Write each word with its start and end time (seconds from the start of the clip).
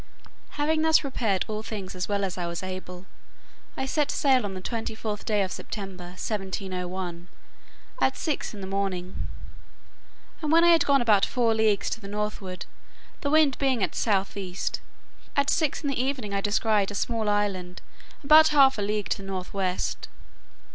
Having 0.57 0.81
thus 0.81 1.01
prepared 1.01 1.45
all 1.47 1.61
things 1.61 1.93
as 1.93 2.09
well 2.09 2.23
as 2.23 2.35
I 2.35 2.47
was 2.47 2.63
able, 2.63 3.05
I 3.77 3.85
set 3.85 4.09
sail 4.09 4.45
on 4.45 4.55
the 4.55 4.59
twenty 4.59 4.95
fourth 4.95 5.25
day 5.25 5.43
of 5.43 5.51
September 5.51 6.15
1701, 6.17 7.27
at 8.01 8.17
six 8.17 8.51
in 8.55 8.61
the 8.61 8.65
morning; 8.65 9.27
and 10.41 10.51
when 10.51 10.63
I 10.63 10.69
had 10.71 10.85
gone 10.87 11.03
about 11.03 11.23
four 11.23 11.53
leagues 11.53 11.87
to 11.91 12.01
the 12.01 12.07
northward, 12.07 12.65
the 13.21 13.29
wind 13.29 13.59
being 13.59 13.83
at 13.83 13.93
south 13.93 14.35
east, 14.35 14.81
at 15.35 15.51
six 15.51 15.83
in 15.83 15.89
the 15.89 16.01
evening 16.01 16.33
I 16.33 16.41
descried 16.41 16.89
a 16.89 16.95
small 16.95 17.29
island, 17.29 17.79
about 18.23 18.47
half 18.47 18.79
a 18.79 18.81
league 18.81 19.09
to 19.09 19.17
the 19.17 19.27
north 19.27 19.53
west. 19.53 20.07